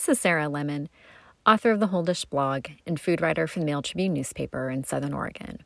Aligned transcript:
This 0.00 0.16
is 0.16 0.20
Sarah 0.20 0.48
Lemon, 0.48 0.88
author 1.44 1.70
of 1.70 1.78
the 1.78 1.88
Whole 1.88 2.02
Dish 2.02 2.24
blog 2.24 2.68
and 2.86 2.98
food 2.98 3.20
writer 3.20 3.46
for 3.46 3.58
the 3.58 3.66
Mail 3.66 3.82
Tribune 3.82 4.14
newspaper 4.14 4.70
in 4.70 4.82
Southern 4.82 5.12
Oregon. 5.12 5.62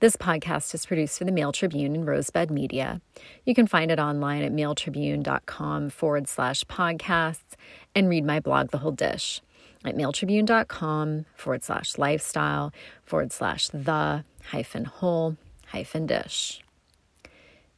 This 0.00 0.16
podcast 0.16 0.72
is 0.72 0.86
produced 0.86 1.18
for 1.18 1.26
the 1.26 1.32
Mail 1.32 1.52
Tribune 1.52 1.94
and 1.94 2.06
Rosebud 2.06 2.50
Media. 2.50 3.02
You 3.44 3.54
can 3.54 3.66
find 3.66 3.90
it 3.90 3.98
online 3.98 4.42
at 4.42 4.52
mailtribune.com 4.52 5.90
forward 5.90 6.28
slash 6.28 6.64
podcasts 6.64 7.56
and 7.94 8.08
read 8.08 8.24
my 8.24 8.40
blog, 8.40 8.70
The 8.70 8.78
Whole 8.78 8.90
Dish, 8.90 9.42
at 9.84 9.94
mailtribune.com 9.94 11.26
forward 11.34 11.62
slash 11.62 11.98
lifestyle 11.98 12.72
forward 13.02 13.32
slash 13.32 13.68
the 13.68 14.24
hyphen 14.44 14.86
whole 14.86 15.36
hyphen 15.66 16.06
dish. 16.06 16.62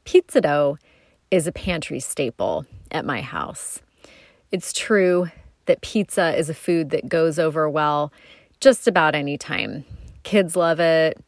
Pizza 0.05 0.41
dough 0.41 0.79
is 1.33 1.49
a 1.49 1.53
pantry 1.53 1.99
staple 1.99 2.65
at 2.93 3.05
my 3.05 3.23
house. 3.23 3.83
It's 4.53 4.73
true 4.73 5.31
that 5.67 5.81
pizza 5.83 6.37
is 6.37 6.49
a 6.49 6.55
food 6.55 6.91
that 6.91 7.09
goes 7.09 7.39
over 7.39 7.69
well 7.69 8.13
just 8.61 8.89
about 8.89 9.15
any 9.15 9.37
time. 9.37 9.85
Kids 10.23 10.57
love 10.57 10.81
it, 10.81 11.23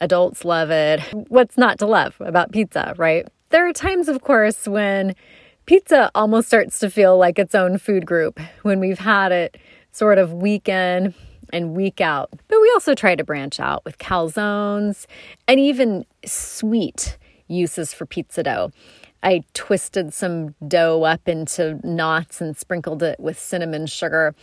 adults 0.00 0.44
love 0.44 0.70
it. 0.70 1.00
What's 1.28 1.58
not 1.58 1.78
to 1.80 1.86
love 1.86 2.16
about 2.20 2.52
pizza, 2.52 2.94
right? 2.96 3.26
There 3.50 3.66
are 3.66 3.72
times, 3.72 4.08
of 4.08 4.22
course, 4.22 4.68
when 4.68 5.14
pizza 5.66 6.10
almost 6.14 6.48
starts 6.48 6.78
to 6.80 6.90
feel 6.90 7.18
like 7.18 7.38
its 7.38 7.54
own 7.54 7.78
food 7.78 8.06
group, 8.06 8.40
when 8.62 8.80
we've 8.80 8.98
had 8.98 9.32
it 9.32 9.56
sort 9.92 10.18
of 10.18 10.32
week 10.32 10.68
in 10.68 11.14
and 11.52 11.74
week 11.74 12.00
out. 12.00 12.30
But 12.48 12.60
we 12.60 12.70
also 12.74 12.94
try 12.94 13.14
to 13.14 13.24
branch 13.24 13.58
out 13.58 13.84
with 13.84 13.98
calzones 13.98 15.06
and 15.46 15.58
even 15.58 16.04
sweet 16.24 17.16
uses 17.48 17.92
for 17.92 18.06
pizza 18.06 18.42
dough. 18.42 18.70
I 19.22 19.42
twisted 19.52 20.14
some 20.14 20.54
dough 20.66 21.02
up 21.02 21.28
into 21.28 21.80
knots 21.82 22.40
and 22.40 22.56
sprinkled 22.56 23.02
it 23.02 23.18
with 23.18 23.38
cinnamon 23.38 23.86
sugar, 23.86 24.34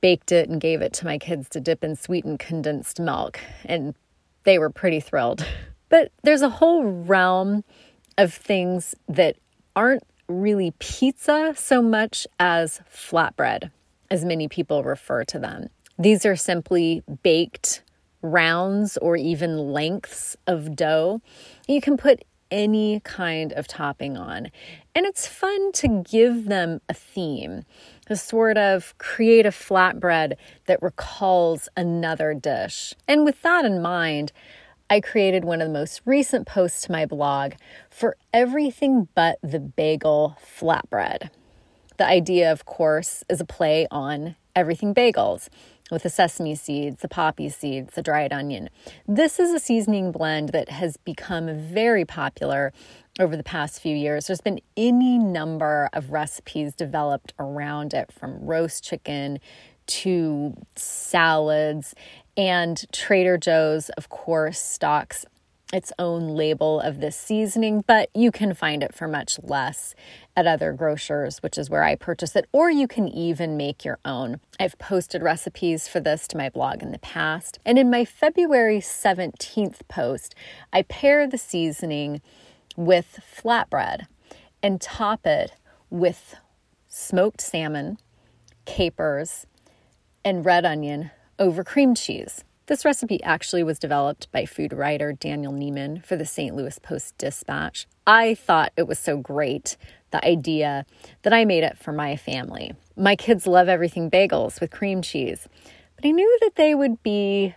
baked 0.00 0.32
it, 0.32 0.48
and 0.48 0.60
gave 0.60 0.82
it 0.82 0.92
to 0.94 1.04
my 1.04 1.18
kids 1.18 1.48
to 1.50 1.60
dip 1.60 1.84
in 1.84 1.94
sweetened 1.94 2.40
condensed 2.40 2.98
milk. 2.98 3.38
And 3.64 3.94
they 4.42 4.58
were 4.58 4.70
pretty 4.70 5.00
thrilled. 5.00 5.46
But 5.90 6.10
there's 6.24 6.42
a 6.42 6.48
whole 6.48 6.82
realm 6.82 7.62
of 8.18 8.34
things 8.34 8.96
that 9.08 9.36
aren't 9.76 10.02
really 10.28 10.72
pizza 10.80 11.54
so 11.56 11.80
much 11.82 12.26
as 12.40 12.80
flatbread, 12.92 13.70
as 14.10 14.24
many 14.24 14.48
people 14.48 14.82
refer 14.82 15.22
to 15.24 15.38
them. 15.38 15.68
These 15.98 16.26
are 16.26 16.34
simply 16.34 17.04
baked 17.22 17.82
rounds 18.22 18.96
or 18.96 19.16
even 19.16 19.72
lengths 19.72 20.36
of 20.46 20.74
dough. 20.74 21.20
You 21.68 21.80
can 21.80 21.96
put 21.96 22.24
any 22.50 23.00
kind 23.00 23.52
of 23.52 23.66
topping 23.66 24.16
on. 24.16 24.50
And 24.94 25.06
it's 25.06 25.26
fun 25.26 25.72
to 25.72 26.04
give 26.08 26.46
them 26.46 26.80
a 26.88 26.94
theme, 26.94 27.64
to 28.06 28.16
sort 28.16 28.56
of 28.56 28.96
create 28.98 29.46
a 29.46 29.50
flatbread 29.50 30.34
that 30.66 30.82
recalls 30.82 31.68
another 31.76 32.34
dish. 32.34 32.94
And 33.08 33.24
with 33.24 33.42
that 33.42 33.64
in 33.64 33.82
mind, 33.82 34.32
I 34.90 35.00
created 35.00 35.44
one 35.44 35.60
of 35.60 35.68
the 35.68 35.74
most 35.74 36.02
recent 36.04 36.46
posts 36.46 36.82
to 36.82 36.92
my 36.92 37.06
blog 37.06 37.54
for 37.90 38.16
everything 38.32 39.08
but 39.14 39.38
the 39.42 39.60
bagel 39.60 40.36
flatbread. 40.40 41.30
The 41.96 42.06
idea, 42.06 42.52
of 42.52 42.64
course, 42.64 43.24
is 43.28 43.40
a 43.40 43.44
play 43.44 43.86
on 43.90 44.36
everything 44.54 44.94
bagels 44.94 45.48
with 45.90 46.02
the 46.02 46.10
sesame 46.10 46.54
seeds, 46.54 47.02
the 47.02 47.08
poppy 47.08 47.48
seeds, 47.48 47.94
the 47.94 48.02
dried 48.02 48.32
onion. 48.32 48.70
This 49.06 49.38
is 49.38 49.52
a 49.52 49.60
seasoning 49.60 50.12
blend 50.12 50.50
that 50.50 50.68
has 50.70 50.96
become 50.96 51.58
very 51.58 52.04
popular 52.04 52.72
over 53.20 53.36
the 53.36 53.44
past 53.44 53.80
few 53.80 53.94
years. 53.94 54.26
There's 54.26 54.40
been 54.40 54.60
any 54.76 55.18
number 55.18 55.88
of 55.92 56.10
recipes 56.10 56.74
developed 56.74 57.32
around 57.38 57.94
it 57.94 58.10
from 58.10 58.44
roast 58.44 58.82
chicken 58.82 59.38
to 59.86 60.54
salads. 60.74 61.94
And 62.36 62.84
Trader 62.92 63.38
Joe's, 63.38 63.90
of 63.90 64.08
course, 64.08 64.58
stocks 64.58 65.24
its 65.72 65.92
own 65.98 66.28
label 66.28 66.80
of 66.80 67.00
this 67.00 67.16
seasoning, 67.16 67.84
but 67.86 68.08
you 68.14 68.30
can 68.30 68.54
find 68.54 68.82
it 68.82 68.94
for 68.94 69.08
much 69.08 69.38
less 69.42 69.94
at 70.36 70.46
other 70.46 70.72
grocers, 70.72 71.42
which 71.42 71.56
is 71.56 71.70
where 71.70 71.84
I 71.84 71.94
purchase 71.94 72.34
it, 72.34 72.48
or 72.52 72.70
you 72.70 72.88
can 72.88 73.08
even 73.08 73.56
make 73.56 73.84
your 73.84 73.98
own. 74.04 74.40
I've 74.58 74.78
posted 74.78 75.22
recipes 75.22 75.86
for 75.86 76.00
this 76.00 76.26
to 76.28 76.36
my 76.36 76.48
blog 76.48 76.82
in 76.82 76.92
the 76.92 76.98
past. 76.98 77.58
And 77.64 77.78
in 77.78 77.90
my 77.90 78.04
February 78.04 78.78
17th 78.78 79.86
post, 79.88 80.34
I 80.72 80.82
pair 80.82 81.26
the 81.26 81.38
seasoning 81.38 82.20
with 82.76 83.20
flatbread 83.36 84.06
and 84.62 84.80
top 84.80 85.26
it 85.26 85.52
with 85.90 86.36
smoked 86.88 87.40
salmon, 87.40 87.98
capers, 88.64 89.46
and 90.24 90.44
red 90.44 90.64
onion 90.64 91.10
over 91.38 91.62
cream 91.62 91.94
cheese. 91.94 92.44
This 92.66 92.84
recipe 92.84 93.22
actually 93.22 93.62
was 93.62 93.78
developed 93.78 94.32
by 94.32 94.46
food 94.46 94.72
writer 94.72 95.12
Daniel 95.12 95.52
Neman 95.52 96.02
for 96.02 96.16
the 96.16 96.24
St. 96.24 96.56
Louis 96.56 96.78
Post 96.78 97.18
Dispatch. 97.18 97.86
I 98.06 98.34
thought 98.34 98.72
it 98.74 98.86
was 98.86 98.98
so 98.98 99.18
great, 99.18 99.76
the 100.14 100.24
idea, 100.24 100.86
that 101.22 101.32
I 101.32 101.44
made 101.44 101.64
it 101.64 101.76
for 101.76 101.92
my 101.92 102.16
family. 102.16 102.72
My 102.96 103.16
kids 103.16 103.48
love 103.48 103.68
everything 103.68 104.10
bagels 104.10 104.60
with 104.60 104.70
cream 104.70 105.02
cheese, 105.02 105.48
but 105.96 106.06
I 106.06 106.12
knew 106.12 106.38
that 106.42 106.54
they 106.54 106.74
would 106.76 107.02
be 107.02 107.54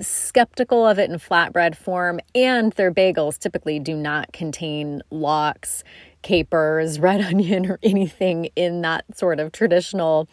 skeptical 0.00 0.86
of 0.86 0.98
it 0.98 1.10
in 1.10 1.18
flatbread 1.18 1.76
form, 1.76 2.18
and 2.34 2.72
their 2.72 2.90
bagels 2.90 3.38
typically 3.38 3.78
do 3.78 3.94
not 3.94 4.32
contain 4.32 5.02
lox, 5.10 5.84
capers, 6.22 6.98
red 7.08 7.20
onion, 7.20 7.66
or 7.66 7.78
anything 7.82 8.46
in 8.56 8.80
that 8.80 9.04
sort 9.14 9.38
of 9.38 9.52
traditional 9.52 10.28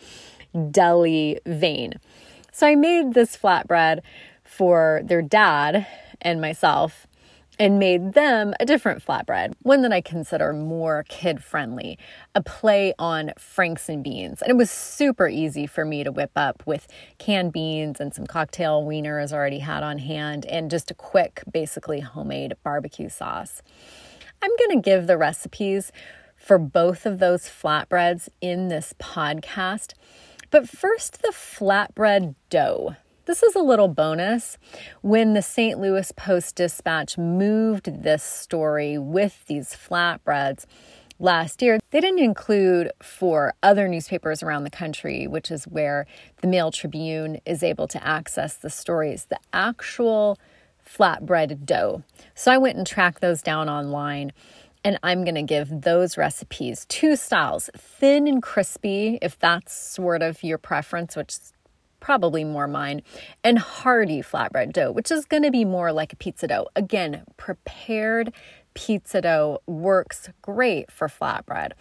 deli 0.72 1.40
vein. 1.46 1.94
So 2.54 2.68
I 2.68 2.76
made 2.76 3.14
this 3.14 3.36
flatbread 3.36 4.00
for 4.46 5.02
their 5.04 5.22
dad 5.22 5.86
and 6.22 6.40
myself 6.40 7.06
and 7.60 7.80
made 7.80 8.14
them 8.14 8.54
a 8.60 8.66
different 8.66 9.06
flatbread, 9.06 9.54
one 9.62 9.82
that 9.82 9.94
I 9.94 10.02
consider 10.02 10.54
more 10.54 11.06
kid 11.08 11.44
friendly, 11.44 11.98
a 12.34 12.42
play 12.42 12.94
on 13.00 13.32
Franks 13.38 13.88
and 13.90 14.04
beans. 14.04 14.42
And 14.42 14.52
it 14.52 14.58
was 14.58 14.70
super 14.70 15.28
easy 15.28 15.68
for 15.68 15.86
me 15.86 16.04
to 16.04 16.12
whip 16.12 16.32
up 16.36 16.64
with 16.66 16.88
canned 17.18 17.54
beans 17.54 18.00
and 18.00 18.14
some 18.14 18.28
cocktail 18.28 18.84
wieners 18.84 19.32
already 19.32 19.60
had 19.60 19.84
on 19.84 20.00
hand 20.00 20.46
and 20.46 20.70
just 20.70 20.92
a 20.92 20.94
quick, 20.94 21.44
basically 21.52 22.02
homemade 22.02 22.56
barbecue 22.64 23.10
sauce. 23.10 23.62
I'm 24.42 24.52
going 24.58 24.78
to 24.78 24.82
give 24.82 25.08
the 25.08 25.18
recipes 25.18 25.92
for 26.36 26.58
both 26.58 27.06
of 27.06 27.20
those 27.20 27.44
flatbreads 27.44 28.30
in 28.42 28.68
this 28.68 28.94
podcast. 29.00 29.94
But 30.52 30.70
first, 30.70 31.22
the 31.22 31.30
flatbread 31.30 32.36
dough. 32.50 32.96
This 33.26 33.42
is 33.42 33.56
a 33.56 33.60
little 33.60 33.88
bonus. 33.88 34.60
When 35.02 35.34
the 35.34 35.42
St. 35.42 35.80
Louis 35.80 36.12
Post 36.12 36.58
Dispatch 36.58 37.18
moved 37.18 38.04
this 38.04 38.22
story 38.22 39.00
with 39.00 39.44
these 39.48 39.70
flatbreads 39.70 40.66
last 41.18 41.64
year, 41.64 41.80
they 41.90 42.02
didn't 42.02 42.20
include 42.24 42.92
for 43.02 43.56
other 43.64 43.88
newspapers 43.88 44.44
around 44.44 44.64
the 44.64 44.70
country, 44.70 45.26
which 45.26 45.50
is 45.50 45.66
where 45.66 46.06
the 46.42 46.48
Mail 46.48 46.70
Tribune 46.70 47.42
is 47.48 47.64
able 47.64 47.88
to 47.88 48.08
access 48.08 48.58
the 48.58 48.70
stories, 48.70 49.26
the 49.26 49.40
actual 49.54 50.38
flatbread 50.88 51.66
dough. 51.66 52.04
So 52.36 52.52
I 52.52 52.60
went 52.60 52.78
and 52.78 52.86
tracked 52.86 53.22
those 53.22 53.42
down 53.42 53.70
online 53.70 54.34
and 54.84 55.00
I'm 55.02 55.26
to 55.26 55.42
give 55.42 55.82
those 55.82 56.16
recipes 56.16 56.86
two 56.90 57.16
styles 57.16 57.72
thin 57.76 58.28
and 58.28 58.44
crispy, 58.44 59.18
if 59.20 59.40
that's 59.40 59.74
sort 59.74 60.22
of 60.22 60.44
your 60.44 60.60
preference, 60.60 61.16
which 61.16 61.34
probably 62.06 62.44
more 62.44 62.68
mine, 62.68 63.02
and 63.44 63.58
hearty 63.58 64.22
flatbread 64.22 64.72
dough, 64.72 64.92
which 64.92 65.10
is 65.10 65.26
going 65.26 65.42
to 65.42 65.50
be 65.50 65.66
more 65.66 65.92
like 65.92 66.14
a 66.14 66.16
pizza 66.16 66.46
dough. 66.46 66.68
Again, 66.76 67.24
prepared 67.36 68.32
pizza 68.76 69.22
dough 69.22 69.60
works 69.66 70.30
great 70.44 70.92
for 70.92 71.08
flatbread. 71.08 71.72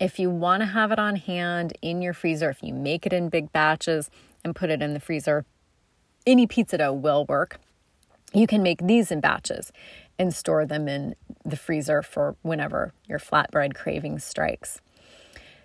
If 0.00 0.18
you 0.18 0.30
want 0.30 0.62
to 0.62 0.66
have 0.66 0.90
it 0.90 0.98
on 0.98 1.14
hand 1.14 1.78
in 1.80 2.02
your 2.02 2.12
freezer, 2.12 2.50
if 2.50 2.60
you 2.60 2.74
make 2.74 3.06
it 3.06 3.12
in 3.12 3.28
big 3.28 3.52
batches 3.52 4.10
and 4.42 4.56
put 4.56 4.68
it 4.68 4.82
in 4.82 4.94
the 4.94 5.00
freezer, 5.00 5.44
any 6.26 6.48
pizza 6.48 6.78
dough 6.78 6.92
will 6.92 7.24
work. 7.26 7.60
You 8.34 8.48
can 8.48 8.64
make 8.64 8.84
these 8.84 9.12
in 9.12 9.20
batches 9.20 9.70
and 10.18 10.34
store 10.34 10.66
them 10.66 10.88
in 10.88 11.14
the 11.44 11.56
freezer 11.56 12.02
for 12.02 12.34
whenever 12.42 12.94
your 13.06 13.20
flatbread 13.20 13.76
craving 13.76 14.18
strikes. 14.18 14.80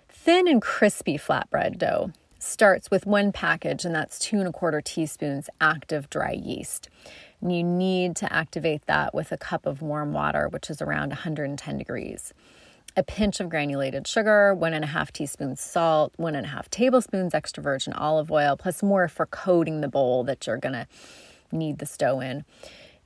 Thin 0.08 0.46
and 0.46 0.62
crispy 0.62 1.18
flatbread 1.18 1.78
dough 1.78 2.12
starts 2.44 2.90
with 2.90 3.06
one 3.06 3.32
package, 3.32 3.84
and 3.84 3.94
that's 3.94 4.18
two 4.18 4.38
and 4.38 4.48
a 4.48 4.52
quarter 4.52 4.80
teaspoons 4.80 5.48
active 5.60 6.08
dry 6.10 6.32
yeast. 6.32 6.88
And 7.40 7.54
you 7.54 7.62
need 7.62 8.16
to 8.16 8.32
activate 8.32 8.86
that 8.86 9.14
with 9.14 9.32
a 9.32 9.36
cup 9.36 9.66
of 9.66 9.82
warm 9.82 10.12
water, 10.12 10.48
which 10.48 10.70
is 10.70 10.80
around 10.80 11.10
110 11.10 11.78
degrees. 11.78 12.32
A 12.96 13.02
pinch 13.02 13.40
of 13.40 13.48
granulated 13.48 14.06
sugar, 14.06 14.54
one 14.54 14.72
and 14.72 14.84
a 14.84 14.88
half 14.88 15.12
teaspoons 15.12 15.60
salt, 15.60 16.12
one 16.16 16.36
and 16.36 16.46
a 16.46 16.50
half 16.50 16.70
tablespoons 16.70 17.34
extra 17.34 17.62
virgin 17.62 17.92
olive 17.92 18.30
oil, 18.30 18.56
plus 18.56 18.82
more 18.82 19.08
for 19.08 19.26
coating 19.26 19.80
the 19.80 19.88
bowl 19.88 20.22
that 20.24 20.46
you're 20.46 20.56
gonna 20.56 20.86
need 21.50 21.78
the 21.78 21.92
dough 21.98 22.20
in 22.20 22.44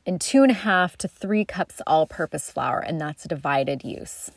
and 0.08 0.22
two 0.22 0.42
and 0.42 0.50
a 0.50 0.54
half 0.54 0.96
to 0.96 1.06
three 1.06 1.44
cups 1.44 1.82
all 1.86 2.06
purpose 2.06 2.50
flour, 2.50 2.78
and 2.80 2.98
that's 2.98 3.26
a 3.26 3.28
divided 3.28 3.84
use. 3.84 4.30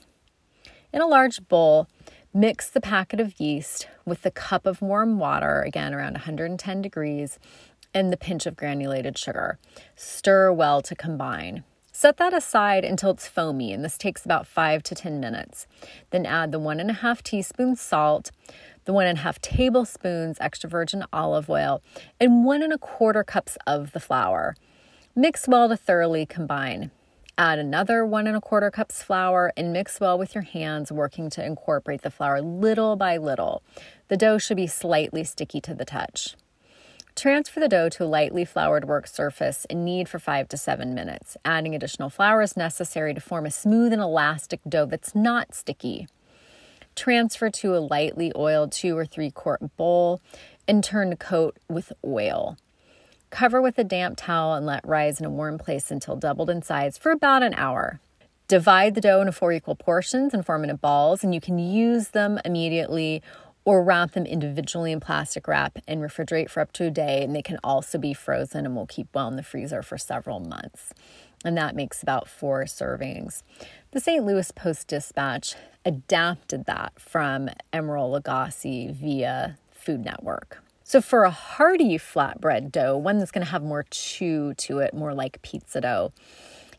In 0.92 1.02
a 1.02 1.08
large 1.08 1.48
bowl, 1.48 1.88
Mix 2.34 2.70
the 2.70 2.80
packet 2.80 3.20
of 3.20 3.38
yeast 3.42 3.90
with 4.06 4.22
the 4.22 4.32
cup 4.32 4.66
of 4.66 4.82
warm 4.82 5.20
water, 5.20 5.62
again 5.64 5.94
around 5.94 6.14
110 6.14 6.82
degrees, 6.82 7.38
and 7.94 8.10
the 8.10 8.16
pinch 8.16 8.46
of 8.46 8.56
granulated 8.56 9.18
sugar. 9.18 9.60
Stir 9.98 10.50
well 10.54 10.82
to 10.82 10.96
combine. 10.96 11.66
Set 11.92 12.16
that 12.16 12.34
aside 12.34 12.86
until 12.86 13.12
it's 13.12 13.28
foamy, 13.28 13.74
and 13.74 13.84
this 13.84 13.98
takes 13.98 14.24
about 14.24 14.48
five 14.48 14.82
to 14.84 14.96
10 14.96 15.20
minutes. 15.20 15.68
Then 16.12 16.26
add 16.26 16.54
the 16.54 16.60
one 16.60 16.80
and 16.80 16.90
a 16.90 16.94
half 16.94 17.22
teaspoons 17.22 17.82
salt, 17.82 18.32
the 18.86 18.94
one 18.94 19.08
and 19.08 19.18
a 19.18 19.22
half 19.24 19.42
tablespoons 19.42 20.38
extra 20.40 20.70
virgin 20.70 21.04
olive 21.12 21.50
oil, 21.50 21.82
and 22.18 22.46
one 22.46 22.64
and 22.64 22.72
a 22.72 22.78
quarter 22.78 23.26
cups 23.26 23.58
of 23.68 23.92
the 23.92 24.00
flour. 24.00 24.56
Mix 25.18 25.50
well 25.50 25.68
to 25.68 25.76
thoroughly 25.76 26.26
combine. 26.26 26.92
Add 27.38 27.60
another 27.60 28.06
one 28.06 28.28
and 28.28 28.36
a 28.36 28.42
quarter 28.42 28.70
cups 28.70 29.02
flour 29.02 29.52
and 29.58 29.74
mix 29.74 30.00
well 30.00 30.18
with 30.18 30.36
your 30.36 30.44
hands, 30.44 30.92
working 30.92 31.30
to 31.32 31.46
incorporate 31.46 32.02
the 32.02 32.12
flour 32.12 32.42
little 32.42 32.96
by 32.96 33.18
little. 33.18 33.64
The 34.10 34.18
dough 34.18 34.38
should 34.38 34.58
be 34.58 34.68
slightly 34.68 35.24
sticky 35.24 35.62
to 35.62 35.74
the 35.74 35.86
touch. 35.86 36.36
Transfer 37.16 37.60
the 37.60 37.68
dough 37.68 37.90
to 37.90 38.04
a 38.04 38.06
lightly 38.06 38.46
floured 38.46 38.86
work 38.86 39.06
surface 39.06 39.66
and 39.70 39.84
knead 39.84 40.08
for 40.08 40.20
five 40.20 40.48
to 40.50 40.58
seven 40.58 40.94
minutes. 40.94 41.36
Adding 41.44 41.76
additional 41.76 42.10
flour 42.10 42.42
is 42.42 42.56
necessary 42.56 43.14
to 43.14 43.22
form 43.22 43.46
a 43.46 43.52
smooth 43.52 43.92
and 43.92 44.02
elastic 44.02 44.62
dough 44.68 44.86
that's 44.86 45.14
not 45.14 45.54
sticky. 45.54 46.08
Transfer 46.96 47.50
to 47.50 47.76
a 47.76 47.80
lightly 47.80 48.32
oiled 48.36 48.72
two 48.72 48.98
or 48.98 49.06
three 49.06 49.32
quart 49.32 49.76
bowl 49.78 50.22
and 50.68 50.84
turn 50.84 51.16
coat 51.18 51.58
with 51.70 51.92
oil. 52.06 52.58
Cover 53.32 53.62
with 53.62 53.80
a 53.80 53.86
damp 53.86 54.18
towel 54.18 54.56
and 54.56 54.66
let 54.66 54.86
rise 54.86 55.20
in 55.20 55.26
a 55.26 55.30
warm 55.30 55.58
place 55.58 55.90
until 55.90 56.18
doubled 56.18 56.50
in 56.50 56.62
size 56.62 56.98
for 56.98 57.12
about 57.12 57.42
an 57.42 57.54
hour. 57.54 58.02
Divide 58.50 58.94
the 58.94 59.00
dough 59.00 59.22
into 59.22 59.32
four 59.32 59.54
equal 59.54 59.76
portions 59.76 60.34
and 60.34 60.46
form 60.46 60.64
into 60.64 60.76
balls, 60.76 61.24
and 61.24 61.34
you 61.34 61.40
can 61.40 61.58
use 61.58 62.10
them 62.10 62.40
immediately 62.44 63.24
or 63.64 63.84
wrap 63.84 64.12
them 64.12 64.26
individually 64.26 64.92
in 64.92 65.00
plastic 65.00 65.48
wrap 65.48 65.80
and 65.88 66.02
refrigerate 66.02 66.50
for 66.50 66.60
up 66.60 66.74
to 66.74 66.84
a 66.84 66.92
day. 66.92 67.24
And 67.24 67.34
they 67.34 67.42
can 67.42 67.58
also 67.64 67.98
be 67.98 68.14
frozen 68.14 68.66
and 68.66 68.76
will 68.76 68.86
keep 68.86 69.08
well 69.14 69.30
in 69.30 69.38
the 69.38 69.44
freezer 69.44 69.82
for 69.82 69.98
several 69.98 70.42
months. 70.42 70.94
And 71.46 71.58
that 71.58 71.74
makes 71.74 72.04
about 72.04 72.28
four 72.28 72.66
servings. 72.66 73.44
The 73.92 74.02
St. 74.02 74.26
Louis 74.26 74.52
Post 74.52 74.90
Dispatch 74.90 75.56
adapted 75.86 76.66
that 76.66 77.00
from 77.00 77.50
Emeril 77.72 78.22
Lagasse 78.22 78.94
via 78.94 79.58
Food 79.72 80.04
Network. 80.04 80.62
So, 80.92 81.00
for 81.00 81.24
a 81.24 81.32
hearty 81.32 81.98
flatbread 81.98 82.70
dough, 82.70 82.98
one 82.98 83.18
that's 83.18 83.32
going 83.32 83.46
to 83.46 83.52
have 83.52 83.64
more 83.64 83.86
chew 83.90 84.54
to 84.56 84.80
it, 84.80 84.94
more 84.94 85.14
like 85.14 85.42
pizza 85.42 85.80
dough, 85.80 86.12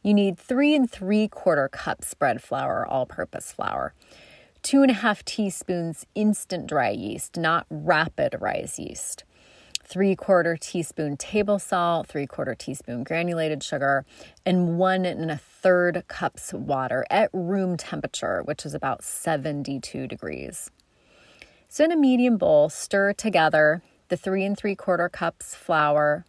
you 0.02 0.12
need 0.12 0.38
three 0.38 0.74
and 0.74 0.90
three 0.90 1.28
quarter 1.28 1.66
cups 1.66 2.12
bread 2.12 2.42
flour, 2.42 2.86
all 2.86 3.06
purpose 3.06 3.52
flour 3.52 3.94
two 4.62 4.82
and 4.82 4.90
a 4.90 4.94
half 4.96 5.24
teaspoons 5.24 6.04
instant 6.14 6.66
dry 6.66 6.90
yeast, 6.90 7.38
not 7.38 7.64
rapid 7.70 8.36
rise 8.38 8.78
yeast, 8.78 9.24
three 9.82 10.14
quarter 10.14 10.58
teaspoon 10.58 11.16
table 11.16 11.58
salt, 11.58 12.06
three 12.06 12.26
quarter 12.26 12.54
teaspoon 12.54 13.04
granulated 13.04 13.62
sugar, 13.62 14.04
and 14.44 14.76
one 14.76 15.06
and 15.06 15.30
a 15.30 15.38
third 15.38 16.04
cups 16.08 16.52
water 16.52 17.06
at 17.08 17.30
room 17.32 17.78
temperature, 17.78 18.42
which 18.44 18.66
is 18.66 18.74
about 18.74 19.02
72 19.02 20.06
degrees. 20.06 20.70
So, 21.70 21.84
in 21.84 21.92
a 21.92 21.96
medium 21.96 22.36
bowl, 22.36 22.68
stir 22.68 23.14
together 23.14 23.82
the 24.12 24.16
three 24.18 24.44
and 24.44 24.58
three 24.58 24.74
quarter 24.74 25.08
cups 25.08 25.54
flour, 25.54 26.26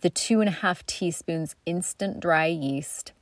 the 0.00 0.10
two 0.10 0.40
and 0.40 0.48
a 0.48 0.52
half 0.66 0.84
teaspoons 0.84 1.54
instant 1.64 2.18
dry 2.18 2.46
yeast, 2.46 3.12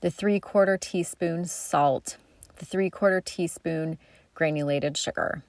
the 0.00 0.10
three 0.10 0.40
quarter 0.40 0.78
teaspoon 0.78 1.44
salt, 1.44 2.16
the 2.56 2.64
three 2.64 2.88
quarter 2.88 3.20
teaspoon 3.20 3.98
granulated 4.32 4.96
sugar. 4.96 5.42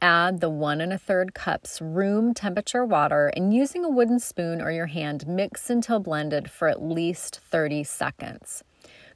Add 0.00 0.40
the 0.40 0.48
one 0.48 0.80
and 0.80 0.92
a 0.92 0.96
third 0.98 1.34
cups 1.34 1.80
room 1.82 2.34
temperature 2.34 2.84
water 2.84 3.32
and 3.34 3.52
using 3.52 3.84
a 3.84 3.90
wooden 3.90 4.20
spoon 4.20 4.60
or 4.60 4.70
your 4.70 4.86
hand, 4.86 5.26
mix 5.26 5.70
until 5.70 5.98
blended 5.98 6.52
for 6.52 6.68
at 6.68 6.80
least 6.80 7.40
30 7.50 7.82
seconds. 7.82 8.62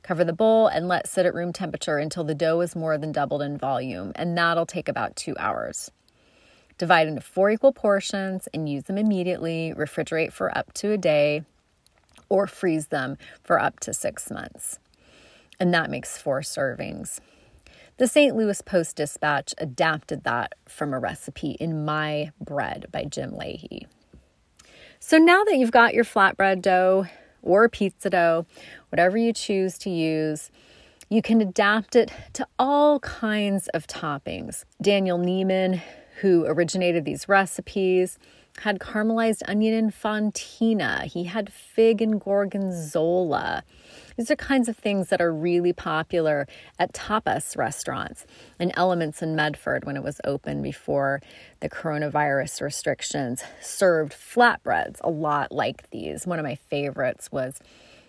Cover 0.03 0.25
the 0.25 0.33
bowl 0.33 0.67
and 0.67 0.89
let 0.89 1.07
sit 1.07 1.25
at 1.25 1.35
room 1.35 1.53
temperature 1.53 1.99
until 1.99 2.25
the 2.25 2.35
dough 2.35 2.63
is 2.63 2.75
more 2.75 2.99
than 2.99 3.13
doubled 3.13 3.43
in 3.43 3.57
volume, 3.57 4.11
and 4.17 4.37
that'll 4.37 4.67
take 4.67 4.89
about 4.89 5.15
two 5.15 5.37
hours. 5.39 5.93
Divide 6.79 7.09
into 7.09 7.21
four 7.21 7.51
equal 7.51 7.73
portions 7.73 8.49
and 8.53 8.69
use 8.69 8.85
them 8.85 8.99
immediately. 8.99 9.73
Refrigerate 9.77 10.33
for 10.33 10.57
up 10.57 10.73
to 10.75 10.93
a 10.93 10.99
day 10.99 11.43
or 12.29 12.47
freeze 12.47 12.89
them 12.89 13.17
for 13.43 13.61
up 13.61 13.81
to 13.81 13.95
six 13.95 14.31
months 14.31 14.79
and 15.59 15.73
that 15.73 15.91
makes 15.91 16.19
four 16.19 16.41
servings. 16.41 17.21
The 17.99 18.07
St. 18.07 18.37
Louis 18.37 18.61
Post 18.63 18.97
Dispatch 18.97 19.55
adapted 19.59 20.25
that 20.25 20.55
from 20.67 20.93
a 20.93 20.99
recipe 20.99 21.53
in 21.53 21.85
My 21.85 22.31
Bread 22.41 22.87
by 22.93 23.05
Jim 23.05 23.33
Lahey. 23.33 23.87
So 25.01 25.17
now 25.19 25.45
that 25.45 25.57
you've 25.57 25.71
got 25.71 25.95
your 25.95 26.05
flatbread 26.05 26.61
dough 26.61 27.07
or 27.43 27.69
pizza 27.69 28.11
dough, 28.11 28.47
whatever 28.91 29.17
you 29.17 29.33
choose 29.33 29.79
to 29.79 29.91
use, 29.91 30.51
you 31.09 31.23
can 31.23 31.41
adapt 31.41 31.97
it 31.97 32.11
to 32.35 32.47
all 32.59 32.99
kinds 33.01 33.69
of 33.69 33.87
toppings. 33.87 34.65
Daniel 34.83 35.19
Neman, 35.19 35.81
who 36.21 36.45
originated 36.47 37.05
these 37.05 37.29
recipes, 37.29 38.19
had 38.61 38.79
caramelized 38.79 39.43
onion 39.47 39.75
and 39.75 39.93
fontina. 39.93 41.05
He 41.05 41.25
had 41.25 41.53
fig 41.53 42.01
and 42.01 42.21
gorgonzola. 42.21 43.63
These 44.17 44.31
are 44.31 44.37
kinds 44.37 44.69
of 44.69 44.77
things 44.77 45.11
that 45.11 45.21
are 45.21 45.33
really 45.33 45.75
popular 45.75 46.49
at 46.79 46.95
tapas 46.95 47.57
restaurants 47.57 48.25
and 48.59 48.73
Elements 48.75 49.21
in 49.21 49.37
Medford 49.37 49.85
when 49.85 49.97
it 49.97 50.03
was 50.03 50.21
open 50.25 50.63
before 50.63 51.21
the 51.61 51.69
coronavirus 51.69 52.63
restrictions 52.63 53.43
served 53.61 54.13
flatbreads 54.13 55.01
a 55.03 55.11
lot 55.11 55.53
like 55.53 55.91
these. 55.91 56.27
One 56.27 56.39
of 56.39 56.45
my 56.45 56.55
favorites 56.55 57.31
was 57.31 57.61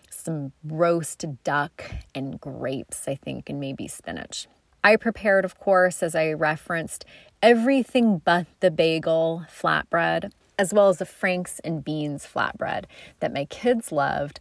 some 0.10 0.54
roast 0.64 1.26
duck 1.44 1.84
and 2.16 2.40
grapes, 2.40 3.08
I 3.08 3.16
think, 3.16 3.50
and 3.50 3.60
maybe 3.60 3.88
spinach. 3.88 4.48
I 4.84 4.96
prepared, 4.96 5.46
of 5.46 5.60
course, 5.60 6.02
as 6.02 6.16
I 6.16 6.34
referenced, 6.34 7.06
everything 7.42 8.20
but 8.20 8.48
the 8.60 8.72
bagel 8.72 9.46
flatbread, 9.50 10.32
as 10.58 10.74
well 10.74 10.90
as 10.90 10.98
the 10.98 11.06
Franks 11.06 11.60
and 11.60 11.84
beans 11.84 12.26
flatbread 12.26 12.86
that 13.20 13.34
my 13.34 13.46
kids 13.46 13.92
loved. 13.92 14.40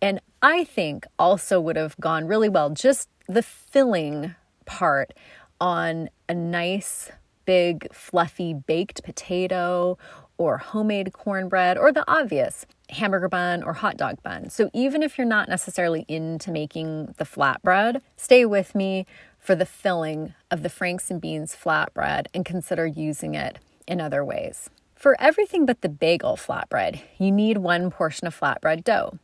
And 0.00 0.20
I 0.40 0.64
think 0.64 1.06
also 1.18 1.60
would 1.60 1.76
have 1.76 1.96
gone 1.98 2.26
really 2.26 2.48
well 2.48 2.70
just 2.70 3.08
the 3.28 3.42
filling 3.42 4.34
part 4.64 5.12
on 5.60 6.10
a 6.28 6.34
nice, 6.34 7.12
big, 7.44 7.92
fluffy 7.92 8.52
baked 8.52 9.04
potato 9.04 9.96
or 10.38 10.58
homemade 10.58 11.12
cornbread 11.12 11.78
or 11.78 11.92
the 11.92 12.04
obvious 12.10 12.66
hamburger 12.90 13.28
bun 13.28 13.62
or 13.62 13.72
hot 13.74 13.96
dog 13.96 14.20
bun. 14.22 14.50
So 14.50 14.70
even 14.72 15.02
if 15.02 15.16
you're 15.16 15.26
not 15.26 15.48
necessarily 15.48 16.04
into 16.08 16.50
making 16.50 17.14
the 17.18 17.24
flatbread, 17.24 18.02
stay 18.16 18.44
with 18.44 18.74
me 18.74 19.06
for 19.42 19.54
the 19.54 19.66
filling 19.66 20.32
of 20.50 20.62
the 20.62 20.70
Franks 20.70 21.10
and 21.10 21.20
Beans 21.20 21.54
flatbread 21.54 22.26
and 22.32 22.44
consider 22.44 22.86
using 22.86 23.34
it 23.34 23.58
in 23.86 24.00
other 24.00 24.24
ways. 24.24 24.70
For 24.94 25.20
everything 25.20 25.66
but 25.66 25.80
the 25.80 25.88
bagel 25.88 26.36
flatbread, 26.36 27.00
you 27.18 27.32
need 27.32 27.58
one 27.58 27.90
portion 27.90 28.28
of 28.28 28.38
flatbread 28.38 28.84
dough 28.84 29.18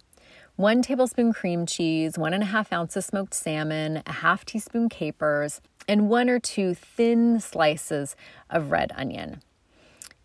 one 0.59 0.83
tablespoon 0.83 1.33
cream 1.33 1.67
cheese, 1.67 2.19
one 2.19 2.35
and 2.35 2.43
a 2.43 2.47
half 2.47 2.73
ounces 2.73 3.07
smoked 3.07 3.33
salmon, 3.33 4.03
a 4.05 4.13
half 4.13 4.45
teaspoon 4.45 4.89
capers, 4.89 5.61
and 5.87 6.09
one 6.09 6.29
or 6.29 6.41
two 6.41 6.75
thin 6.75 7.39
slices 7.39 8.17
of 8.51 8.73
red 8.73 8.91
onion, 8.97 9.41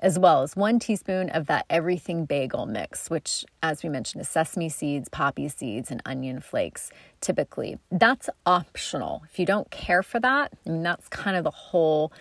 as 0.04 0.20
well 0.20 0.44
as 0.44 0.56
one 0.56 0.80
teaspoon 0.80 1.30
of 1.30 1.48
that 1.48 1.66
everything 1.70 2.26
bagel 2.26 2.66
mix, 2.66 3.10
which, 3.10 3.46
as 3.64 3.82
we 3.84 3.90
mentioned, 3.90 4.22
is 4.22 4.28
sesame 4.28 4.68
seeds, 4.68 5.08
poppy 5.08 5.48
seeds, 5.48 5.90
and 5.90 6.02
onion 6.06 6.42
flakes 6.42 6.92
typically. 7.22 7.80
That's 7.90 8.30
optional. 8.46 9.24
If 9.32 9.40
you 9.40 9.46
don't 9.46 9.72
care 9.72 10.04
for 10.04 10.20
that, 10.20 10.52
I 10.68 10.70
mean, 10.70 10.84
that's 10.84 11.08
kind 11.08 11.38
of 11.38 11.46
the 11.46 11.52
whole 11.52 12.12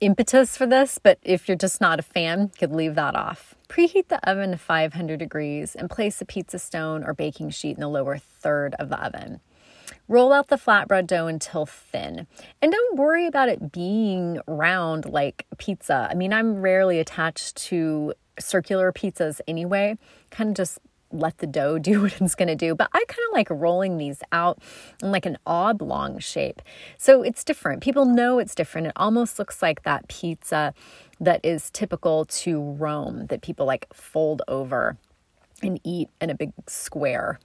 impetus 0.00 0.56
for 0.56 0.64
this, 0.64 1.00
but 1.02 1.18
if 1.22 1.48
you're 1.48 1.56
just 1.56 1.80
not 1.80 1.98
a 1.98 2.02
fan, 2.02 2.42
you 2.42 2.50
could 2.56 2.72
leave 2.72 2.94
that 2.94 3.16
off. 3.16 3.56
Preheat 3.68 4.06
the 4.06 4.30
oven 4.30 4.52
to 4.52 4.56
500 4.56 5.18
degrees 5.18 5.74
and 5.74 5.90
place 5.90 6.20
a 6.20 6.24
pizza 6.24 6.60
stone 6.60 7.02
or 7.02 7.14
baking 7.14 7.50
sheet 7.50 7.74
in 7.74 7.80
the 7.80 7.88
lower 7.88 8.16
third 8.16 8.76
of 8.78 8.90
the 8.90 9.04
oven. 9.04 9.40
Roll 10.08 10.32
out 10.32 10.48
the 10.48 10.56
flatbread 10.56 11.06
dough 11.06 11.26
until 11.26 11.66
thin. 11.66 12.26
And 12.62 12.72
don't 12.72 12.98
worry 12.98 13.26
about 13.26 13.48
it 13.50 13.70
being 13.72 14.40
round 14.46 15.04
like 15.04 15.46
pizza. 15.58 16.08
I 16.10 16.14
mean, 16.14 16.32
I'm 16.32 16.62
rarely 16.62 16.98
attached 16.98 17.56
to 17.68 18.14
circular 18.40 18.90
pizzas 18.92 19.40
anyway. 19.46 19.98
Kind 20.30 20.50
of 20.50 20.56
just 20.56 20.78
let 21.12 21.38
the 21.38 21.46
dough 21.46 21.78
do 21.90 22.02
what 22.02 22.20
it's 22.20 22.34
going 22.34 22.48
to 22.48 22.54
do. 22.54 22.74
But 22.74 22.88
I 22.92 23.04
kind 23.06 23.26
of 23.28 23.32
like 23.34 23.48
rolling 23.50 23.98
these 23.98 24.22
out 24.32 24.62
in 25.02 25.10
like 25.10 25.26
an 25.26 25.38
oblong 25.46 26.18
shape. 26.18 26.62
So 26.96 27.22
it's 27.22 27.44
different. 27.44 27.82
People 27.82 28.04
know 28.04 28.38
it's 28.38 28.54
different. 28.54 28.88
It 28.88 28.92
almost 28.96 29.38
looks 29.38 29.62
like 29.62 29.82
that 29.82 30.08
pizza 30.08 30.74
that 31.20 31.40
is 31.44 31.70
typical 31.70 32.24
to 32.24 32.60
Rome 32.60 33.26
that 33.26 33.42
people 33.42 33.66
like 33.66 33.92
fold 33.92 34.42
over 34.48 34.96
and 35.62 35.80
eat 35.84 36.08
in 36.20 36.30
a 36.30 36.34
big 36.34 36.52
square. 36.66 37.40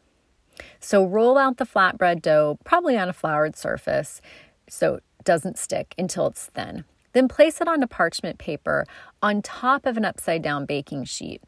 So 0.79 1.05
roll 1.05 1.37
out 1.37 1.57
the 1.57 1.65
flatbread 1.65 2.21
dough, 2.21 2.57
probably 2.63 2.97
on 2.97 3.09
a 3.09 3.13
floured 3.13 3.55
surface. 3.55 4.21
So 4.69 4.95
it 4.95 5.03
doesn't 5.23 5.57
stick 5.57 5.95
until 5.97 6.27
it's 6.27 6.45
thin. 6.47 6.85
Then 7.13 7.27
place 7.27 7.61
it 7.61 7.67
onto 7.67 7.87
parchment 7.87 8.39
paper 8.39 8.85
on 9.21 9.41
top 9.41 9.85
of 9.85 9.97
an 9.97 10.05
upside 10.05 10.41
down 10.41 10.65
baking 10.65 11.05
sheet. 11.05 11.41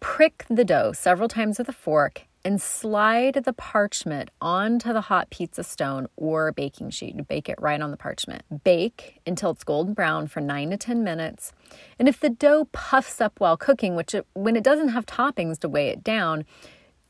Prick 0.00 0.44
the 0.48 0.64
dough 0.64 0.92
several 0.92 1.28
times 1.28 1.58
with 1.58 1.68
a 1.68 1.72
fork 1.72 2.26
and 2.44 2.60
slide 2.60 3.34
the 3.44 3.52
parchment 3.54 4.30
onto 4.40 4.92
the 4.92 5.02
hot 5.02 5.30
pizza 5.30 5.64
stone 5.64 6.06
or 6.16 6.52
baking 6.52 6.90
sheet. 6.90 7.26
Bake 7.26 7.48
it 7.48 7.60
right 7.60 7.80
on 7.80 7.90
the 7.90 7.96
parchment. 7.96 8.42
Bake 8.64 9.20
until 9.26 9.50
it's 9.50 9.64
golden 9.64 9.94
brown 9.94 10.26
for 10.26 10.40
9 10.40 10.70
to 10.70 10.76
10 10.76 11.02
minutes. 11.02 11.52
And 11.98 12.06
if 12.06 12.20
the 12.20 12.28
dough 12.28 12.68
puffs 12.72 13.20
up 13.20 13.40
while 13.40 13.56
cooking, 13.56 13.96
which 13.96 14.14
it, 14.14 14.26
when 14.34 14.56
it 14.56 14.62
doesn't 14.62 14.88
have 14.88 15.06
toppings 15.06 15.58
to 15.60 15.68
weigh 15.68 15.88
it 15.88 16.04
down, 16.04 16.44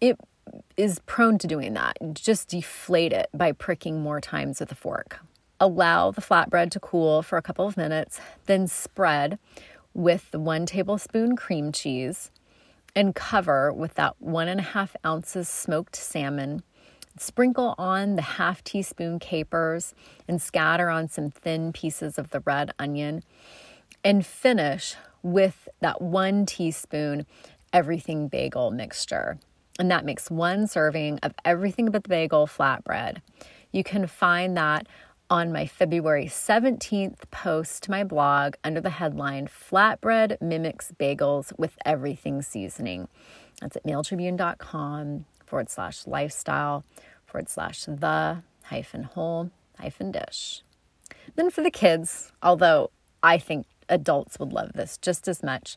it 0.00 0.19
is 0.77 1.01
prone 1.07 1.39
to 1.39 1.47
doing 1.47 1.75
that. 1.75 1.97
Just 2.15 2.49
deflate 2.49 3.13
it 3.13 3.29
by 3.33 3.53
pricking 3.53 4.01
more 4.01 4.21
times 4.21 4.61
with 4.61 4.73
a 4.73 4.75
fork. 4.75 5.21
Allow 5.61 6.11
the 6.11 6.21
flatbread 6.21 6.71
to 6.73 6.81
cool 6.81 7.23
for 7.23 7.37
a 7.37 7.43
couple 7.43 7.67
of 7.67 7.77
minutes, 7.77 8.21
then 8.47 8.67
spread 8.67 9.39
with 9.95 10.31
the 10.31 10.41
one 10.41 10.67
tablespoon 10.67 11.37
cream 11.37 11.71
cheese 11.73 12.31
and 12.97 13.15
cover 13.15 13.73
with 13.73 13.95
that 13.95 14.15
one 14.21 14.49
and 14.49 14.61
a 14.61 14.65
half 14.65 14.95
ounces 15.05 15.49
smoked 15.49 15.97
salmon. 15.97 16.63
Sprinkle 17.19 17.75
on 17.79 18.17
the 18.17 18.23
half 18.23 18.63
teaspoon 18.65 19.19
capers 19.21 19.95
and 20.27 20.43
scatter 20.43 20.91
on 20.91 21.09
some 21.09 21.31
thin 21.31 21.73
pieces 21.73 22.19
of 22.19 22.31
the 22.31 22.41
red 22.41 22.73
onion. 22.79 23.23
And 24.03 24.27
finish 24.27 24.97
with 25.23 25.69
that 25.81 26.03
one 26.03 26.45
teaspoon 26.45 27.27
everything 27.73 28.29
bagel 28.29 28.71
mixture. 28.71 29.39
And 29.78 29.90
that 29.90 30.04
makes 30.04 30.31
one 30.31 30.66
serving 30.66 31.19
of 31.23 31.35
everything 31.45 31.87
but 31.87 32.04
the 32.04 32.09
bagel 32.09 32.47
flatbread. 32.47 33.19
You 33.73 33.83
can 33.83 34.07
find 34.07 34.57
that 34.57 34.87
on 35.31 35.50
my 35.50 35.66
February 35.66 36.26
17th 36.26 37.31
post 37.31 37.83
to 37.83 37.90
my 37.90 38.04
blog 38.04 38.54
under 38.62 38.81
the 38.81 38.90
headline 38.90 39.49
Flatbread 39.49 40.40
Mimics 40.40 40.93
Bagels 40.93 41.52
with 41.59 41.76
Everything 41.85 42.43
Seasoning. 42.43 43.09
That's 43.61 43.76
at 43.76 43.85
mailtribune.com 43.85 45.25
forward 45.45 45.71
slash 45.71 46.07
lifestyle 46.07 46.85
forward 47.26 47.49
slash 47.49 47.85
the 47.87 48.43
hyphen 48.64 49.04
whole 49.04 49.50
hyphen 49.78 50.12
dish. 50.12 50.62
Then 51.37 51.50
for 51.50 51.62
the 51.62 51.71
kids, 51.71 52.33
although 52.43 52.90
I 53.23 53.38
think 53.38 53.66
adults 53.88 54.38
would 54.38 54.52
love 54.52 54.75
this 54.75 54.99
just 54.99 55.26
as 55.26 55.43
much, 55.43 55.76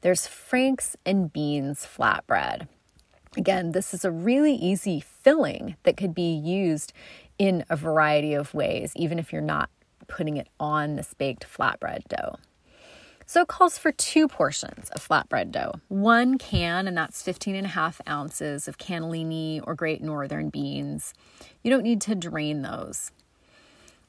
there's 0.00 0.26
Frank's 0.26 0.96
and 1.04 1.32
Beans 1.32 1.86
flatbread. 1.86 2.66
Again, 3.36 3.72
this 3.72 3.92
is 3.92 4.04
a 4.04 4.10
really 4.10 4.54
easy 4.54 5.00
filling 5.00 5.76
that 5.82 5.96
could 5.96 6.14
be 6.14 6.34
used 6.34 6.92
in 7.38 7.64
a 7.68 7.76
variety 7.76 8.32
of 8.32 8.54
ways, 8.54 8.92
even 8.96 9.18
if 9.18 9.32
you're 9.32 9.42
not 9.42 9.68
putting 10.08 10.36
it 10.38 10.48
on 10.58 10.96
this 10.96 11.12
baked 11.14 11.46
flatbread 11.46 12.04
dough. 12.08 12.36
So 13.26 13.42
it 13.42 13.48
calls 13.48 13.76
for 13.76 13.90
two 13.90 14.28
portions 14.28 14.88
of 14.90 15.06
flatbread 15.06 15.50
dough. 15.50 15.80
One 15.88 16.38
can, 16.38 16.86
and 16.86 16.96
that's 16.96 17.22
15 17.22 17.56
and 17.56 17.66
a 17.66 17.70
half 17.70 18.00
ounces 18.08 18.68
of 18.68 18.78
cannellini 18.78 19.60
or 19.66 19.74
great 19.74 20.00
northern 20.00 20.48
beans. 20.48 21.12
You 21.62 21.70
don't 21.70 21.82
need 21.82 22.00
to 22.02 22.14
drain 22.14 22.62
those. 22.62 23.10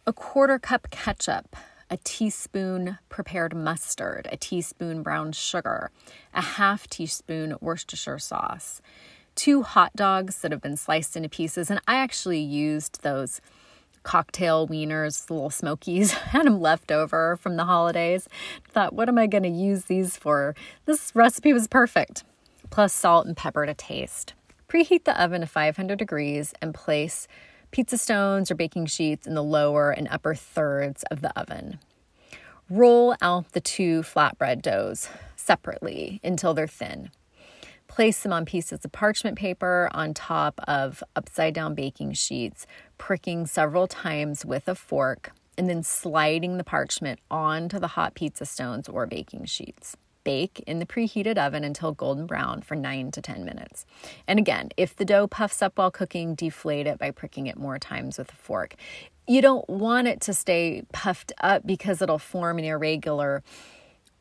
A 0.06 0.14
quarter 0.14 0.60
cup 0.60 0.90
ketchup, 0.92 1.56
a 1.90 1.98
teaspoon 1.98 3.00
prepared 3.10 3.56
mustard, 3.56 4.28
a 4.32 4.38
teaspoon 4.38 5.02
brown 5.02 5.32
sugar, 5.32 5.90
a 6.34 6.42
half 6.42 6.88
teaspoon 6.88 7.56
Worcestershire 7.60 8.20
sauce, 8.20 8.82
two 9.38 9.62
hot 9.62 9.96
dogs 9.96 10.40
that 10.40 10.52
have 10.52 10.62
been 10.62 10.76
sliced 10.76 11.16
into 11.16 11.30
pieces. 11.30 11.70
And 11.70 11.80
I 11.88 11.98
actually 11.98 12.40
used 12.40 13.02
those 13.04 13.40
cocktail 14.04 14.68
wieners, 14.68 15.30
little 15.30 15.50
smokies, 15.50 16.12
had 16.34 16.46
them 16.46 16.60
left 16.60 16.92
over 16.92 17.38
from 17.38 17.56
the 17.56 17.66
holidays. 17.66 18.28
Thought, 18.68 18.94
what 18.94 19.08
am 19.08 19.18
I 19.18 19.28
going 19.28 19.44
to 19.44 19.50
use 19.50 19.86
these 19.86 20.18
for? 20.18 20.56
This 20.86 21.12
recipe 21.14 21.54
was 21.54 21.68
perfect. 21.68 22.24
Plus 22.70 22.94
salt 22.94 23.26
and 23.26 23.38
pepper 23.38 23.66
to 23.66 23.74
taste. 23.74 24.34
Preheat 24.68 25.06
the 25.06 25.22
oven 25.22 25.42
to 25.42 25.48
500 25.48 25.98
degrees 25.98 26.54
and 26.62 26.74
place 26.74 27.28
pizza 27.72 27.98
stones 27.98 28.50
or 28.52 28.56
baking 28.56 28.88
sheets 28.88 29.28
in 29.28 29.36
the 29.36 29.44
lower 29.44 29.92
and 29.92 30.08
upper 30.10 30.36
thirds 30.36 31.04
of 31.04 31.22
the 31.22 31.38
oven. 31.40 31.80
Roll 32.70 33.16
out 33.22 33.52
the 33.54 33.62
two 33.62 34.02
flatbread 34.02 34.62
doughs 34.62 35.10
separately 35.38 36.20
until 36.24 36.54
they're 36.54 36.68
thin. 36.68 37.12
Place 37.98 38.20
them 38.20 38.32
on 38.32 38.46
pieces 38.46 38.86
of 38.86 38.92
parchment 38.92 39.40
paper 39.40 39.90
on 39.92 40.14
top 40.14 40.62
of 40.68 41.04
upside 41.16 41.56
down 41.56 41.74
baking 41.74 42.14
sheets, 42.14 42.68
pricking 43.00 43.48
several 43.48 43.88
times 43.88 44.46
with 44.46 44.68
a 44.68 44.76
fork, 44.76 45.32
and 45.58 45.68
then 45.68 45.82
sliding 45.82 46.58
the 46.58 46.64
parchment 46.64 47.20
onto 47.32 47.80
the 47.80 47.88
hot 47.88 48.14
pizza 48.14 48.46
stones 48.46 48.88
or 48.88 49.08
baking 49.08 49.46
sheets. 49.46 49.98
Bake 50.24 50.64
in 50.68 50.78
the 50.78 50.86
preheated 50.86 51.40
oven 51.40 51.64
until 51.64 51.92
golden 51.92 52.28
brown 52.28 52.62
for 52.62 52.76
9 52.76 53.10
to 53.10 53.20
10 53.20 53.44
minutes. 53.44 53.88
And 54.28 54.38
again, 54.38 54.70
if 54.78 54.96
the 54.96 55.04
dough 55.04 55.26
puffs 55.26 55.64
up 55.64 55.80
while 55.80 55.90
cooking, 55.90 56.36
deflate 56.36 56.86
it 56.86 57.00
by 57.00 57.10
pricking 57.10 57.48
it 57.48 57.58
more 57.58 57.80
times 57.80 58.20
with 58.20 58.32
a 58.32 58.36
fork. 58.36 58.76
You 59.28 59.42
don't 59.42 59.68
want 59.68 60.08
it 60.08 60.22
to 60.22 60.36
stay 60.36 60.84
puffed 60.94 61.34
up 61.42 61.66
because 61.66 62.04
it'll 62.04 62.20
form 62.20 62.60
an 62.60 62.66
irregular 62.66 63.44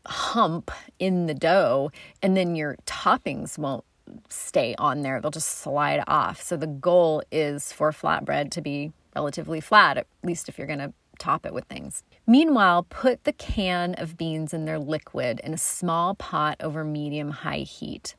hump 0.06 0.70
in 0.98 1.26
the 1.26 1.34
dough 1.34 1.90
and 2.22 2.36
then 2.36 2.54
your 2.54 2.76
toppings 2.86 3.58
won't 3.58 3.84
stay 4.28 4.74
on 4.78 5.02
there. 5.02 5.20
They'll 5.20 5.30
just 5.30 5.58
slide 5.58 6.02
off. 6.06 6.40
So 6.40 6.56
the 6.56 6.66
goal 6.66 7.22
is 7.30 7.72
for 7.72 7.92
flatbread 7.92 8.50
to 8.52 8.60
be 8.60 8.92
relatively 9.14 9.60
flat, 9.60 9.98
at 9.98 10.06
least 10.22 10.48
if 10.48 10.58
you're 10.58 10.66
going 10.66 10.78
to 10.78 10.92
top 11.18 11.46
it 11.46 11.54
with 11.54 11.64
things. 11.64 12.02
Meanwhile, 12.26 12.84
put 12.84 13.24
the 13.24 13.32
can 13.32 13.94
of 13.94 14.16
beans 14.16 14.52
in 14.52 14.64
their 14.64 14.78
liquid 14.78 15.40
in 15.42 15.54
a 15.54 15.58
small 15.58 16.14
pot 16.14 16.56
over 16.60 16.84
medium 16.84 17.30
high 17.30 17.60
heat. 17.60 18.14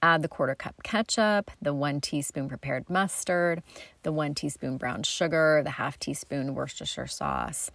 Add 0.00 0.22
the 0.22 0.28
quarter 0.28 0.54
cup 0.54 0.80
ketchup, 0.84 1.50
the 1.60 1.74
one 1.74 2.00
teaspoon 2.00 2.48
prepared 2.48 2.88
mustard, 2.88 3.62
the 4.04 4.12
one 4.12 4.34
teaspoon 4.34 4.76
brown 4.76 5.02
sugar, 5.02 5.60
the 5.64 5.72
half 5.72 5.98
teaspoon 5.98 6.54
Worcestershire 6.54 7.08
sauce, 7.08 7.72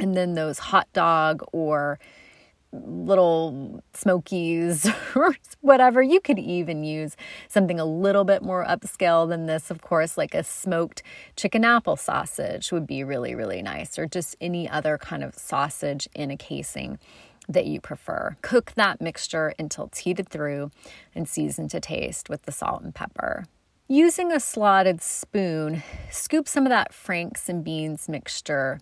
and 0.00 0.16
then 0.16 0.34
those 0.34 0.58
hot 0.58 0.92
dog 0.92 1.44
or 1.52 2.00
little 2.86 3.82
smokies 3.92 4.88
or 5.14 5.36
whatever. 5.60 6.02
You 6.02 6.20
could 6.20 6.38
even 6.38 6.84
use 6.84 7.16
something 7.48 7.78
a 7.78 7.84
little 7.84 8.24
bit 8.24 8.42
more 8.42 8.64
upscale 8.64 9.28
than 9.28 9.46
this, 9.46 9.70
of 9.70 9.80
course, 9.82 10.18
like 10.18 10.34
a 10.34 10.44
smoked 10.44 11.02
chicken 11.36 11.64
apple 11.64 11.96
sausage 11.96 12.72
would 12.72 12.86
be 12.86 13.04
really, 13.04 13.34
really 13.34 13.62
nice, 13.62 13.98
or 13.98 14.06
just 14.06 14.36
any 14.40 14.68
other 14.68 14.98
kind 14.98 15.22
of 15.22 15.34
sausage 15.34 16.08
in 16.14 16.30
a 16.30 16.36
casing 16.36 16.98
that 17.48 17.66
you 17.66 17.80
prefer. 17.80 18.36
Cook 18.42 18.72
that 18.72 19.00
mixture 19.00 19.54
until 19.58 19.86
it's 19.86 19.98
heated 19.98 20.28
through 20.28 20.70
and 21.14 21.28
season 21.28 21.68
to 21.68 21.80
taste 21.80 22.28
with 22.28 22.42
the 22.42 22.52
salt 22.52 22.82
and 22.82 22.94
pepper. 22.94 23.44
Using 23.86 24.32
a 24.32 24.40
slotted 24.40 25.02
spoon, 25.02 25.82
scoop 26.10 26.48
some 26.48 26.64
of 26.64 26.70
that 26.70 26.94
Franks 26.94 27.50
and 27.50 27.62
beans 27.62 28.08
mixture 28.08 28.80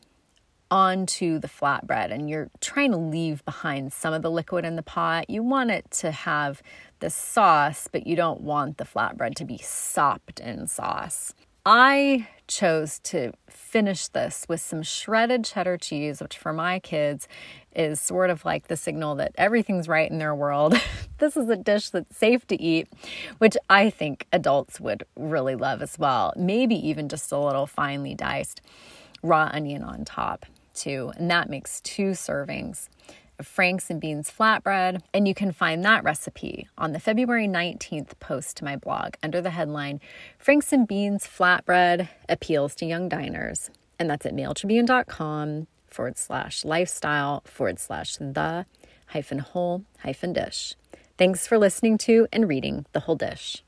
onto 0.73 1.39
the 1.39 1.49
flatbread 1.49 2.11
and 2.11 2.31
you're 2.31 2.49
trying 2.63 2.91
to 2.91 2.97
leave 2.97 3.45
behind 3.45 3.93
some 3.93 4.15
of 4.15 4.23
the 4.23 4.31
liquid 4.31 4.65
in 4.65 4.75
the 4.75 4.83
pot, 4.83 5.29
you 5.29 5.43
want 5.43 5.71
it 5.71 5.85
to 5.91 6.11
have 6.11 6.63
the 7.01 7.11
sauce, 7.11 7.87
but 7.93 8.07
you 8.07 8.17
don't 8.17 8.41
want 8.41 8.79
the 8.79 8.85
flatbread 8.85 9.35
to 9.35 9.45
be 9.45 9.59
sopped 9.59 10.41
in 10.41 10.67
sauce. 10.67 11.35
I 11.67 12.27
chose 12.49 13.01
to 13.01 13.33
finish 13.51 14.09
this 14.09 14.47
with 14.49 14.63
some 14.63 14.83
shredded 14.83 15.45
cheddar 15.45 15.77
cheese, 15.77 16.23
which 16.23 16.39
for 16.39 16.55
my 16.55 16.79
kids 16.79 17.29
is 17.77 18.01
sort 18.01 18.31
of 18.31 18.43
like 18.47 18.69
the 18.69 18.77
signal 18.77 19.15
that 19.17 19.33
everything's 19.37 19.89
right 19.89 20.11
in 20.11 20.17
their 20.17 20.35
world. 20.35 20.81
this 21.19 21.37
is 21.37 21.51
a 21.51 21.57
dish 21.57 21.91
that's 21.91 22.17
safe 22.17 22.47
to 22.47 22.61
eat, 22.61 22.89
which 23.37 23.59
I 23.69 23.91
think 23.91 24.27
adults 24.33 24.81
would 24.81 25.05
really 25.17 25.55
love 25.55 25.83
as 25.83 25.99
well. 25.99 26.33
Maybe 26.35 26.77
even 26.89 27.11
just 27.11 27.31
a 27.31 27.39
little 27.39 27.67
finely 27.67 28.15
diced 28.15 28.63
raw 29.23 29.51
onion 29.53 29.83
on 29.83 30.07
top 30.07 30.47
too, 30.75 31.13
and 31.17 31.31
that 31.31 31.51
makes 31.51 31.81
two 31.81 32.11
servings 32.11 32.89
of 33.39 33.47
Frank's 33.47 33.91
and 33.91 34.01
Beans 34.01 34.31
flatbread. 34.31 35.03
And 35.13 35.27
you 35.27 35.35
can 35.35 35.53
find 35.53 35.85
that 35.85 36.05
recipe 36.05 36.69
on 36.79 36.93
the 36.93 37.01
February 37.01 37.49
19th 37.49 38.19
post 38.21 38.57
to 38.59 38.65
my 38.65 38.77
blog 38.77 39.15
under 39.23 39.41
the 39.41 39.51
headline 39.51 40.01
Frank's 40.39 40.73
and 40.73 40.87
Beans 40.87 41.27
flatbread 41.27 42.09
appeals 42.29 42.75
to 42.77 42.87
young 42.87 43.09
diners. 43.09 43.71
And 43.99 44.09
that's 44.09 44.27
at 44.27 44.35
mailtribune.com 44.35 45.67
forward 45.87 46.19
slash 46.19 46.65
lifestyle 46.65 47.43
forward 47.45 47.79
slash 47.79 48.17
the 48.17 48.67
hyphen 49.09 49.41
whole 49.41 49.85
hyphen 49.99 50.33
dish. 50.33 50.75
Thanks 51.19 51.47
for 51.47 51.59
listening 51.59 51.99
to 51.99 52.27
and 52.33 52.49
reading 52.49 52.87
The 52.93 53.01
Whole 53.01 53.17
Dish. 53.17 53.63